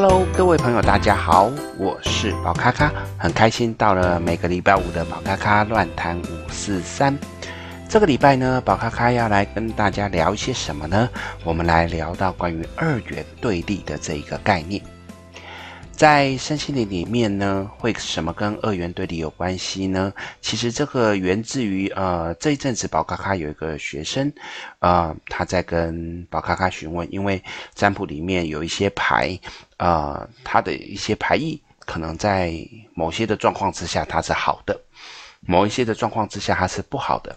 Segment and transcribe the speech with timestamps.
[0.00, 7.18] Hello，各位朋友，大家好，我是宝咖咖，很开心到了每个礼拜五的宝咖咖乱谈五四三。
[7.88, 11.10] 这个礼拜呢，宝咖咖要来跟大家聊一些什么呢？
[11.42, 14.80] 我们来聊到关于二元对立的这一个概念。
[15.90, 20.12] 在身心灵里面呢，会什么跟二元对立有关系呢？
[20.40, 24.32] 其实这个源自于呃这一阵子宝咖咖有一个学生，
[24.78, 27.42] 呃他在跟宝咖咖询问，因为
[27.74, 29.36] 占卜里面有一些牌，
[29.78, 32.52] 呃他的一些牌意可能在
[32.94, 34.78] 某些的状况之下它是好的，
[35.40, 37.34] 某一些的状况之下它是不好的。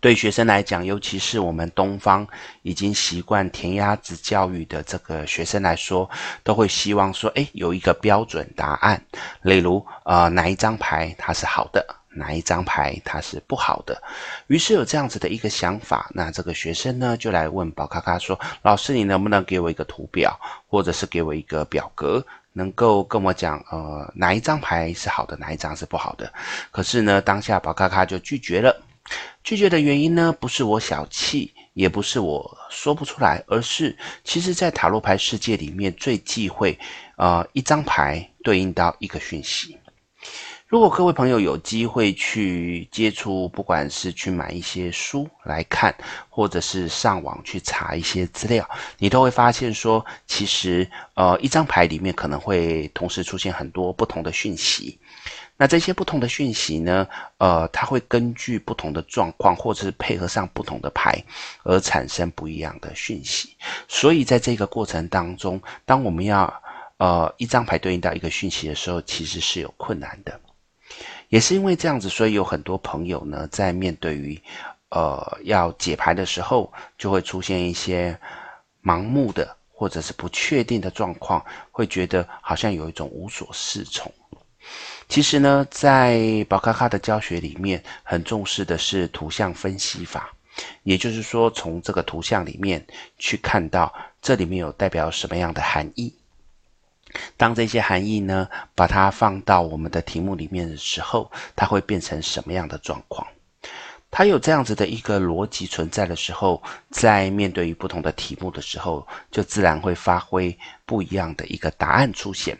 [0.00, 2.26] 对学生来讲，尤其是我们东方
[2.62, 6.08] 已经习惯填鸭子教育的这个学生来说，
[6.44, 9.04] 都会希望说，诶，有一个标准答案。
[9.42, 11.84] 例如，呃，哪一张牌它是好的，
[12.14, 14.02] 哪一张牌它是不好的。
[14.46, 26.32] 于是有这样子的一个想法，那这个学生呢，就来问宝咖咖说：“老师，你能不能给我一个图表，或者是给我一个表格，能够跟我讲，呃，哪一张牌是好的，哪一张是不好的？”
[26.70, 28.82] 可是呢，当下宝咖咖就拒绝了。
[29.42, 36.78] 拒绝的原因呢，不是我小气，也不是我说不出来，而是其实，在塔罗牌世界里面，最忌讳，
[37.16, 39.76] 呃，一张牌对应到一个讯息。
[40.72, 45.94] 如果各位朋友有机会去接触，不管是去买一些书来看，
[46.30, 54.98] 或者是上网去查一些资料，你都会发现说，其实，呃，一张牌里面可能会同时出现很多不同的讯息。
[55.58, 57.06] 那这些不同的讯息呢，
[57.36, 61.22] 呃，它会根据不同的状况，或者是配合上不同的牌，
[61.64, 63.54] 而产生不一样的讯息。
[63.88, 66.50] 所以在这个过程当中，当我们要
[66.96, 70.40] 呃一张牌对应到一个讯息的时候，其实是有困难的。
[71.32, 74.38] 也是因为这样子，所以有很多朋友呢，在面对于
[74.90, 78.14] 呃要解牌的时候，就会出现一些
[78.84, 84.12] 盲目的或者是不确定的状况，会觉得好像有一种无所适从。
[85.08, 90.30] 其实呢，在宝咖咖的教学里面，很重视的是图像分析法，
[90.82, 93.90] 也就是说，从这个图像里面去看到
[94.20, 96.14] 这里面有代表什么样的含义。
[97.36, 103.26] 当这些含义呢，把它放到我们的题目里面的时候，它会变成什么样的状况？
[104.10, 112.58] 它有这样子的一个逻辑存在的时候，在面对于不同的题目的时候，就自然会发挥不一样的一个答案出现。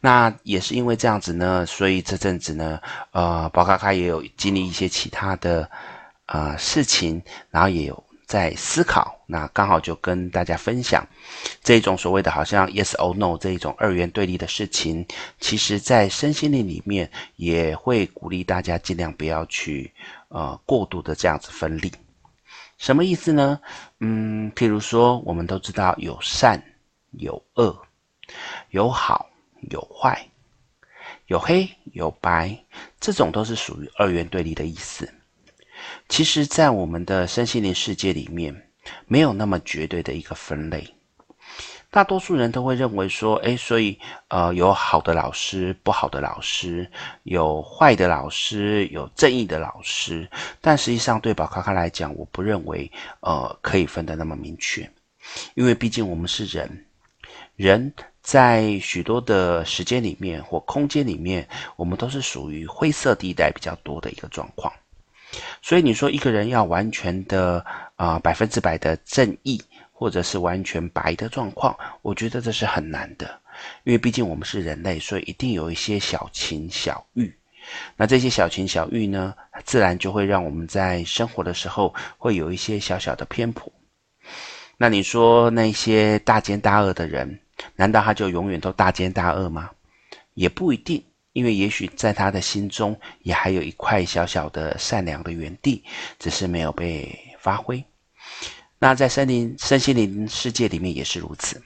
[0.00, 2.80] 那也是因为这样子呢，所以这阵子呢，
[3.12, 5.70] 呃，宝咖咖也有经历一些其他的
[6.26, 9.18] 呃事情，然后也有在思考。
[9.26, 11.04] 那刚好就跟大家分享
[11.64, 15.04] 这种所谓的好像 yes or no 这一种二元对立的事情，
[15.40, 19.92] 其实在身心灵里面也会鼓励大家尽量不要去
[20.28, 21.92] 呃过度的这样子分立。
[22.78, 23.60] 什么意思呢？
[23.98, 26.62] 嗯，譬如说，我们都知道有善
[27.10, 27.76] 有恶，
[28.70, 29.26] 有好。
[29.68, 30.26] 有坏，
[31.26, 32.64] 有黑有白，
[32.98, 35.06] 这种都是属于二元对立的意思。
[36.08, 38.68] 其实，在我们的身心灵世界里面，
[39.06, 40.94] 没有那么绝对的一个分类。
[41.90, 46.88] 大多数人都会认为说，诶，所以呃，有好的老师，不好的老师，
[47.24, 50.28] 有坏的老师，有正义的老师。
[50.60, 52.90] 但实际上，对宝咖咖来讲，我不认为
[53.20, 54.88] 呃可以分得那么明确，
[55.54, 56.86] 因为毕竟我们是人，
[57.56, 57.92] 人。
[58.22, 64.70] 在许多的时间里面或空间里面，我们都是属于灰色地带比较多的一个状况。
[65.62, 67.64] 所以你说一个人要完全的
[67.96, 73.40] 啊百分之百的正义，或者是完全白的状况，我觉得这是很难的。
[73.84, 77.32] 因为毕竟我们是人类，所以一定有一些小情小欲。
[77.94, 83.70] 那这些小情小欲呢，自然就会让我们在生活的时候会有一些小小的偏颇。
[84.78, 87.38] 那你说那些大奸大恶的人，
[87.76, 89.70] 难道他就永远都大奸大恶吗？
[90.32, 95.84] 也不一定，因为也许在他的心中也还有一块小小的善良的园地，
[96.18, 97.84] 只是没有被发挥。
[98.78, 101.62] 那在森林、身心灵世界里面也是如此。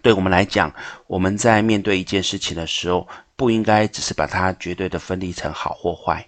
[0.00, 0.74] 对我们来讲，
[1.06, 3.06] 我们在面对一件事情的时候，
[3.36, 6.26] 不应该只是把它绝对的分离成好或坏。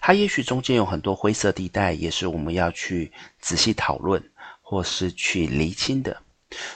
[0.00, 4.20] 它也许中间有很多灰色地带，也是我们要去仔细讨论
[4.60, 6.20] 或是去厘清的。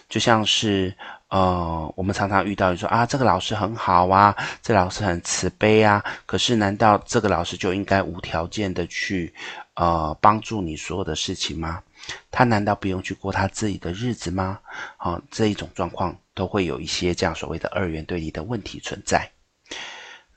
[0.08, 0.96] 就像是。
[1.28, 6.05] 呃，我们常常遇到你说啊，这个老师很好啊，这老师很慈悲啊。
[6.25, 9.34] 可是，难道这个老师就应该无条件的去
[9.75, 11.82] 呃帮助你所有的事情吗？
[12.31, 14.61] 他难道不用去过他自己的日子吗？
[14.96, 19.28] 好、这一种状况都会有一些这样所谓的二元对立的问题存在。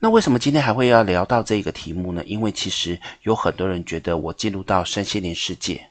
[0.00, 2.24] 那为什么今天还会要聊到这个题目呢？
[2.24, 5.88] 因为其实有很多人觉得我进入到身心灵世界，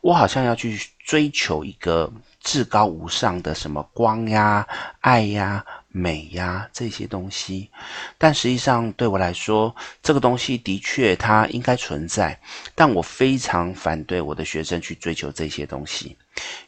[0.00, 2.10] 我好像要去追求一个
[2.44, 4.64] 至高无上的什么光呀、
[5.00, 7.70] 爱呀、美呀这些东西，
[8.18, 12.38] 但实际上对我来说，这个东西的确它应该存在，
[12.74, 16.16] 但我非常反对我的学生去追求这些东西，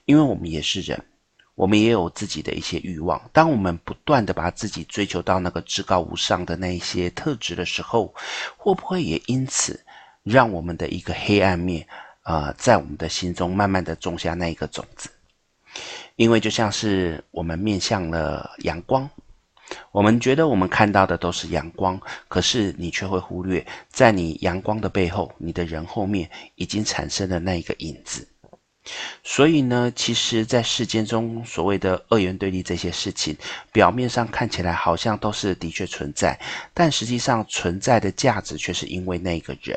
[0.07, 0.99] 因为我们也是人，
[1.55, 3.21] 我们也有自己的一些欲望。
[3.31, 8.15] 当我们不断地把自己追求到那个至高无上的那一些特质的时候，
[8.57, 9.79] 会不会也因此
[10.23, 11.87] 让我们的一个黑暗面？
[12.23, 15.09] 啊、呃，在我们的心中慢慢的种下那一个种子，
[16.17, 19.09] 因为就像是我们面向了阳光，
[19.93, 28.27] 我们觉得我们看到的都是阳光，可是你却会忽略，在你阳光的背后，你的人后面已经产生了那一个影子。
[29.25, 33.37] 所以呢，其实，在世间中所谓的二元对立这些事情，
[33.73, 36.39] 表面上看起来好像都是的确存在，
[36.73, 39.77] 但实际上存在的价值却是因为那个人。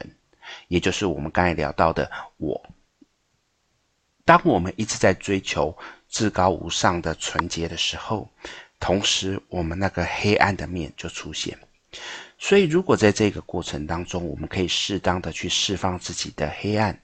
[0.67, 2.61] 也就是我们刚才聊到的我。
[4.29, 5.75] 当我们一直在追求
[6.07, 8.29] 至高无上的纯洁的时候，
[8.79, 11.57] 同时我们那个黑暗的面就出现。
[12.37, 16.95] 所以，如果在这个过程当中，我们可以适当的去释放自己的黑暗，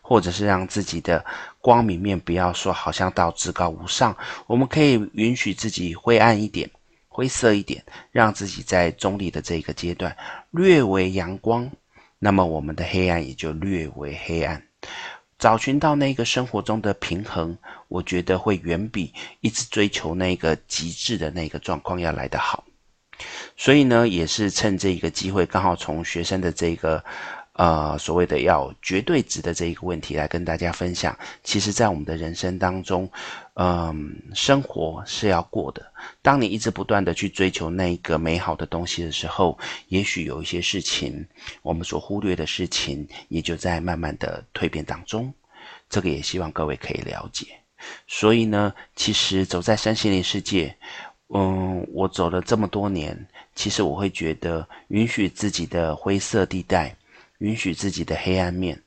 [0.00, 1.24] 或者是让自己的
[1.60, 4.16] 光明面不要说好像到至高无上，
[4.48, 6.68] 我们可以允许自己灰暗一点、
[7.06, 7.80] 灰色一点，
[8.10, 10.16] 让自己在中立的这个阶段
[10.50, 11.70] 略为阳光。
[12.18, 14.60] 那么我们的黑暗也就略为黑暗，
[15.42, 17.58] 找寻到那个生活中的平衡，
[17.88, 22.62] 我觉得会远比一直追求那个极致的那个状况要来得好。
[23.56, 27.04] 所以呢，也是趁这个机会，刚好从学生的这个。
[27.54, 31.14] 呃，所谓的要绝对值的这一个问题来跟大家分享，
[31.44, 33.06] 其实，在我们的人生当中，
[33.56, 35.84] 嗯、生活是要过的。
[36.22, 39.58] 当你一直不断的去追求那一个美好的东西的时候，
[39.88, 41.26] 也许有一些事情，
[41.60, 45.32] 我们所忽略的事情，也就在慢慢的蜕变当中。
[45.90, 47.46] 这个也希望各位可以了解。
[48.08, 50.74] 所以呢，其实走在身心灵世界，
[51.28, 56.96] 嗯，我走了这么多年，其实我会觉得，允许自己的灰色地带。
[57.42, 58.80] 允许自己的黑暗面，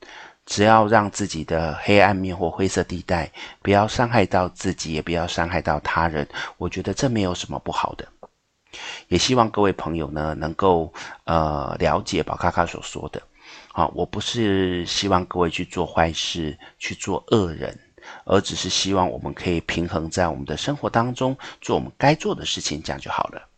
[0.46, 3.30] 只要让自己的黑暗面或灰色地带
[3.60, 6.26] 不要伤害到自己，也不要伤害到他人，
[6.56, 8.08] 我觉得这没有什么不好的。
[9.08, 10.90] 也希望各位朋友呢，能够
[11.24, 13.22] 呃了解宝咖咖所说的。
[13.72, 17.78] 啊，我不是希望各位去做坏事，去做恶人，
[18.24, 23.48] 而只是希望我们可以平衡在我们的生活当中，做我们该做的事情，这样就好了。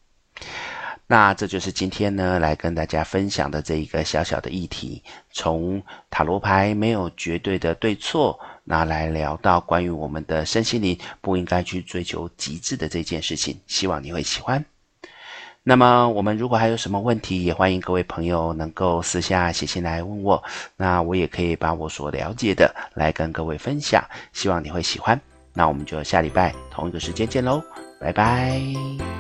[1.11, 5.03] 那这就是今天呢，来跟大家分享的这一个小小的议题，
[5.33, 14.63] 从塔罗牌没有绝对的对错，那来聊到关于我们的身心灵不应该去追求极致的这件事情，希望你会喜欢。
[15.63, 20.43] 那么我们如果还有什么问题，也欢迎各位朋友能够私下写信来问我，
[20.77, 24.05] 那我也可以把我所了解的来跟各位分享，
[24.35, 25.19] 希望你会喜欢。
[25.55, 27.63] 那我们就下礼拜同一个时间见喽，
[27.99, 29.18] 拜拜。